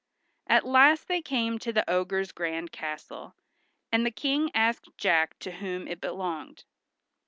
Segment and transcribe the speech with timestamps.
[0.47, 3.35] At last they came to the ogre's grand castle,
[3.91, 6.63] and the King asked Jack to whom it belonged.